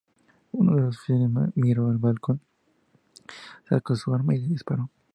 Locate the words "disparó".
4.47-4.89